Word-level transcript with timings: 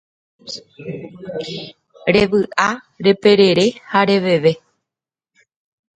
Revy'a, 2.13 2.67
reperere 3.09 3.67
ha 3.89 3.99
reveve 4.09 4.51